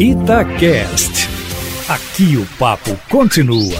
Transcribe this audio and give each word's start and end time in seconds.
Itacast. 0.00 1.28
Aqui 1.86 2.34
o 2.38 2.46
papo 2.58 2.96
continua. 3.10 3.78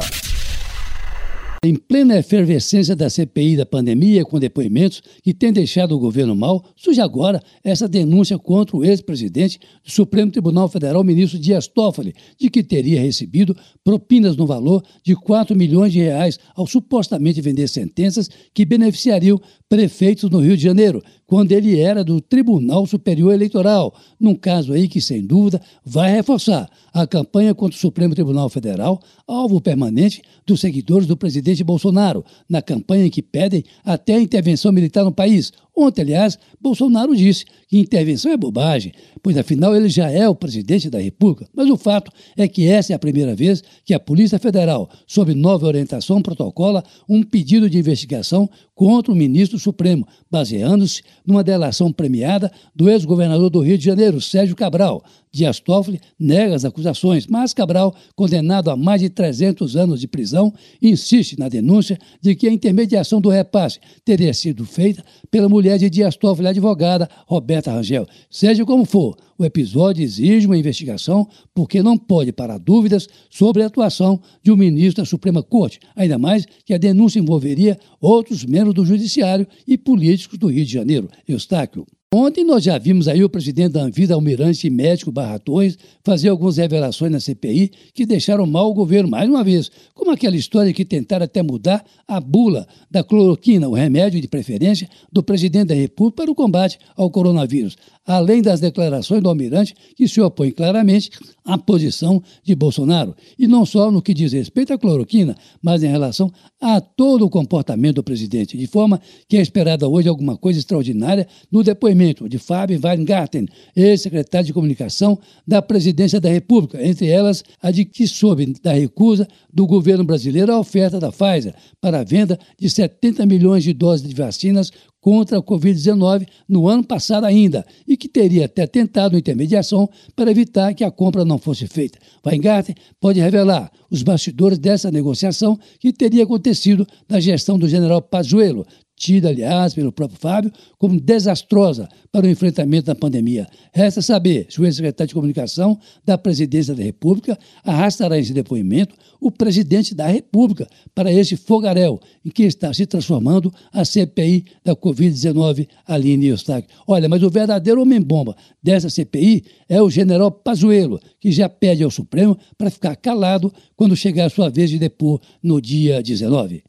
Em 1.62 1.74
plena 1.74 2.18
efervescência 2.18 2.94
da 2.94 3.08
CPI 3.10 3.56
da 3.56 3.66
pandemia, 3.66 4.24
com 4.24 4.38
depoimentos 4.38 5.02
que 5.22 5.32
têm 5.32 5.52
deixado 5.52 5.94
o 5.94 5.98
governo 5.98 6.36
mal, 6.36 6.64
surge 6.76 7.00
agora 7.00 7.38
essa 7.64 7.86
denúncia 7.86 8.38
contra 8.38 8.76
o 8.76 8.84
ex-presidente 8.84 9.58
do 9.84 9.90
Supremo 9.90 10.30
Tribunal 10.30 10.68
Federal, 10.68 11.02
ministro 11.04 11.38
Dias 11.38 11.66
Toffoli, 11.68 12.14
de 12.38 12.48
que 12.48 12.62
teria 12.62 13.00
recebido 13.00 13.56
propinas 13.84 14.36
no 14.36 14.46
valor 14.46 14.82
de 15.02 15.14
4 15.14 15.56
milhões 15.56 15.92
de 15.92 16.00
reais 16.00 16.38
ao 16.54 16.66
supostamente 16.66 17.42
vender 17.42 17.68
sentenças 17.68 18.28
que 18.54 18.64
beneficiariam 18.66 19.40
prefeitos 19.68 20.28
no 20.30 20.40
Rio 20.40 20.56
de 20.56 20.62
Janeiro, 20.62 21.02
quando 21.30 21.52
ele 21.52 21.78
era 21.78 22.02
do 22.02 22.20
Tribunal 22.20 22.84
Superior 22.86 23.32
Eleitoral, 23.32 23.94
num 24.18 24.34
caso 24.34 24.72
aí 24.72 24.88
que, 24.88 25.00
sem 25.00 25.24
dúvida, 25.24 25.62
vai 25.84 26.10
reforçar 26.10 26.68
a 26.92 27.06
campanha 27.06 27.54
contra 27.54 27.76
o 27.76 27.80
Supremo 27.80 28.16
Tribunal 28.16 28.48
Federal, 28.48 29.00
alvo 29.28 29.60
permanente 29.60 30.22
dos 30.44 30.60
seguidores 30.60 31.06
do 31.06 31.16
presidente 31.16 31.62
Bolsonaro, 31.62 32.24
na 32.48 32.60
campanha 32.60 33.06
em 33.06 33.10
que 33.10 33.22
pedem 33.22 33.62
até 33.84 34.16
a 34.16 34.20
intervenção 34.20 34.72
militar 34.72 35.04
no 35.04 35.12
país, 35.12 35.52
Ontem, 35.80 36.02
aliás, 36.02 36.38
Bolsonaro 36.60 37.16
disse 37.16 37.46
que 37.66 37.78
intervenção 37.78 38.30
é 38.30 38.36
bobagem, 38.36 38.92
pois 39.22 39.38
afinal 39.38 39.74
ele 39.74 39.88
já 39.88 40.10
é 40.10 40.28
o 40.28 40.34
presidente 40.34 40.90
da 40.90 41.00
República. 41.00 41.48
Mas 41.54 41.70
o 41.70 41.76
fato 41.78 42.12
é 42.36 42.46
que 42.46 42.66
essa 42.66 42.92
é 42.92 42.96
a 42.96 42.98
primeira 42.98 43.34
vez 43.34 43.64
que 43.82 43.94
a 43.94 43.98
Polícia 43.98 44.38
Federal, 44.38 44.90
sob 45.06 45.34
nova 45.34 45.66
orientação, 45.66 46.20
protocola 46.20 46.84
um 47.08 47.22
pedido 47.22 47.70
de 47.70 47.78
investigação 47.78 48.46
contra 48.74 49.10
o 49.10 49.16
ministro 49.16 49.58
Supremo, 49.58 50.06
baseando-se 50.30 51.02
numa 51.26 51.42
delação 51.42 51.90
premiada 51.90 52.52
do 52.76 52.90
ex-governador 52.90 53.48
do 53.48 53.60
Rio 53.60 53.78
de 53.78 53.84
Janeiro, 53.84 54.20
Sérgio 54.20 54.54
Cabral. 54.54 55.02
Dias 55.32 55.60
Toffoli 55.60 56.00
nega 56.18 56.54
as 56.54 56.64
acusações, 56.64 57.26
mas 57.26 57.54
Cabral, 57.54 57.94
condenado 58.16 58.70
a 58.70 58.76
mais 58.76 59.00
de 59.00 59.08
300 59.08 59.76
anos 59.76 60.00
de 60.00 60.08
prisão, 60.08 60.52
insiste 60.82 61.38
na 61.38 61.48
denúncia 61.48 61.98
de 62.20 62.34
que 62.34 62.48
a 62.48 62.52
intermediação 62.52 63.20
do 63.20 63.28
repasse 63.28 63.78
teria 64.04 64.34
sido 64.34 64.64
feita 64.64 65.04
pela 65.30 65.48
mulher 65.48 65.78
de 65.78 65.88
Dias 65.88 66.16
Toffoli, 66.16 66.48
a 66.48 66.50
advogada 66.50 67.08
Roberta 67.26 67.70
Rangel. 67.70 68.06
Seja 68.28 68.64
como 68.64 68.84
for, 68.84 69.16
o 69.38 69.44
episódio 69.44 70.02
exige 70.02 70.46
uma 70.46 70.58
investigação 70.58 71.28
porque 71.54 71.82
não 71.82 71.96
pode 71.96 72.32
parar 72.32 72.58
dúvidas 72.58 73.08
sobre 73.30 73.62
a 73.62 73.66
atuação 73.66 74.20
de 74.42 74.50
um 74.50 74.56
ministro 74.56 75.02
da 75.02 75.08
Suprema 75.08 75.42
Corte, 75.42 75.78
ainda 75.94 76.18
mais 76.18 76.44
que 76.64 76.74
a 76.74 76.78
denúncia 76.78 77.20
envolveria 77.20 77.78
outros 78.00 78.44
membros 78.44 78.74
do 78.74 78.84
Judiciário 78.84 79.46
e 79.66 79.78
políticos 79.78 80.38
do 80.38 80.48
Rio 80.48 80.64
de 80.64 80.72
Janeiro. 80.72 81.08
Eustáquio. 81.26 81.86
Ontem 82.12 82.42
nós 82.42 82.64
já 82.64 82.76
vimos 82.76 83.06
aí 83.06 83.22
o 83.22 83.28
presidente 83.30 83.74
da 83.74 83.84
Anvisa, 83.84 84.14
almirante 84.14 84.66
e 84.66 84.70
médico 84.70 85.12
Barra 85.12 85.38
Torres, 85.38 85.78
fazer 86.02 86.28
algumas 86.28 86.56
revelações 86.56 87.12
na 87.12 87.20
CPI 87.20 87.70
que 87.94 88.04
deixaram 88.04 88.44
mal 88.46 88.68
o 88.68 88.74
governo. 88.74 89.08
Mais 89.08 89.28
uma 89.28 89.44
vez, 89.44 89.70
como 89.94 90.10
aquela 90.10 90.34
história 90.34 90.72
que 90.72 90.84
tentaram 90.84 91.24
até 91.24 91.40
mudar 91.40 91.84
a 92.08 92.18
bula 92.18 92.66
da 92.90 93.04
cloroquina, 93.04 93.68
o 93.68 93.74
remédio 93.74 94.20
de 94.20 94.26
preferência 94.26 94.88
do 95.12 95.22
presidente 95.22 95.68
da 95.68 95.74
República 95.76 96.22
para 96.22 96.32
o 96.32 96.34
combate 96.34 96.80
ao 96.96 97.08
coronavírus, 97.12 97.76
além 98.04 98.42
das 98.42 98.58
declarações 98.58 99.22
do 99.22 99.28
almirante 99.28 99.72
que 99.94 100.08
se 100.08 100.20
opõe 100.20 100.50
claramente 100.50 101.10
à 101.44 101.56
posição 101.56 102.20
de 102.42 102.56
Bolsonaro, 102.56 103.14
e 103.38 103.46
não 103.46 103.64
só 103.64 103.88
no 103.88 104.02
que 104.02 104.12
diz 104.12 104.32
respeito 104.32 104.72
à 104.72 104.78
cloroquina, 104.78 105.36
mas 105.62 105.84
em 105.84 105.88
relação 105.88 106.28
a 106.60 106.80
todo 106.80 107.24
o 107.24 107.30
comportamento 107.30 107.96
do 107.96 108.02
presidente, 108.02 108.58
de 108.58 108.66
forma 108.66 109.00
que 109.28 109.36
é 109.36 109.40
esperada 109.40 109.88
hoje 109.88 110.08
alguma 110.08 110.36
coisa 110.36 110.58
extraordinária 110.58 111.28
no 111.52 111.62
depoimento 111.62 111.99
depoimento 112.00 112.28
de 112.28 112.38
Fábio 112.38 112.80
Weingarten, 112.82 113.46
ex-secretário 113.76 114.46
de 114.46 114.52
comunicação 114.52 115.18
da 115.46 115.60
Presidência 115.60 116.18
da 116.20 116.30
República, 116.30 116.82
entre 116.82 117.08
elas 117.08 117.44
a 117.62 117.70
de 117.70 117.84
que 117.84 118.06
soube 118.06 118.54
da 118.62 118.72
recusa 118.72 119.28
do 119.52 119.66
governo 119.66 120.02
brasileiro 120.02 120.52
à 120.52 120.58
oferta 120.58 120.98
da 120.98 121.12
Pfizer 121.12 121.54
para 121.80 122.00
a 122.00 122.04
venda 122.04 122.38
de 122.58 122.70
70 122.70 123.26
milhões 123.26 123.62
de 123.62 123.74
doses 123.74 124.08
de 124.08 124.14
vacinas 124.14 124.70
contra 125.00 125.38
a 125.38 125.42
Covid-19 125.42 126.26
no 126.48 126.68
ano 126.68 126.84
passado 126.84 127.24
ainda 127.24 127.64
e 127.86 127.96
que 127.96 128.08
teria 128.08 128.44
até 128.44 128.66
tentado 128.66 129.16
intermediação 129.16 129.88
para 130.14 130.30
evitar 130.30 130.74
que 130.74 130.84
a 130.84 130.90
compra 130.90 131.24
não 131.24 131.38
fosse 131.38 131.66
feita. 131.66 131.98
Weingarten 132.24 132.74
pode 133.00 133.20
revelar 133.20 133.70
os 133.90 134.02
bastidores 134.02 134.58
dessa 134.58 134.90
negociação 134.90 135.58
que 135.78 135.92
teria 135.92 136.24
acontecido 136.24 136.86
na 137.08 137.18
gestão 137.18 137.58
do 137.58 137.68
general 137.68 138.02
Pazuello, 138.02 138.66
tida, 139.00 139.30
aliás, 139.30 139.72
pelo 139.72 139.90
próprio 139.90 140.20
Fábio, 140.20 140.52
como 140.76 141.00
desastrosa 141.00 141.88
para 142.12 142.26
o 142.26 142.28
enfrentamento 142.28 142.86
da 142.86 142.94
pandemia. 142.94 143.48
Resta 143.72 144.02
saber 144.02 144.46
se 144.50 144.60
o 144.60 144.66
ex-secretário 144.66 145.08
de 145.08 145.14
Comunicação 145.14 145.80
da 146.04 146.18
Presidência 146.18 146.74
da 146.74 146.82
República 146.82 147.38
arrastará 147.64 148.18
esse 148.18 148.34
depoimento 148.34 148.94
o 149.18 149.30
presidente 149.30 149.94
da 149.94 150.06
República 150.06 150.68
para 150.94 151.10
esse 151.10 151.36
fogaréu 151.36 151.98
em 152.24 152.30
que 152.30 152.42
está 152.42 152.72
se 152.74 152.84
transformando 152.84 153.52
a 153.72 153.84
CPI 153.86 154.44
da 154.62 154.76
Covid-19, 154.76 155.66
Aline 155.86 156.26
Eustáquio. 156.26 156.70
Olha, 156.86 157.08
mas 157.08 157.22
o 157.22 157.30
verdadeiro 157.30 157.80
homem-bomba 157.80 158.36
dessa 158.62 158.90
CPI 158.90 159.44
é 159.68 159.80
o 159.80 159.90
general 159.90 160.30
Pazuello, 160.30 161.00
que 161.18 161.32
já 161.32 161.48
pede 161.48 161.82
ao 161.82 161.90
Supremo 161.90 162.36
para 162.58 162.70
ficar 162.70 162.96
calado 162.96 163.52
quando 163.76 163.96
chegar 163.96 164.26
a 164.26 164.30
sua 164.30 164.50
vez 164.50 164.68
de 164.68 164.78
depor 164.78 165.20
no 165.42 165.58
dia 165.58 166.02
19. 166.02 166.62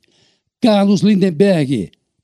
Carlos 0.61 1.01
Lindenberg, 1.01 1.91